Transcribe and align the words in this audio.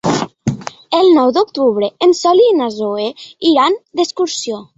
El 0.99 1.09
nou 1.17 1.33
d'octubre 1.35 1.89
en 2.07 2.15
Sol 2.21 2.41
i 2.47 2.49
na 2.63 2.71
Zoè 2.79 3.07
iran 3.53 3.79
d'excursió. 4.01 4.65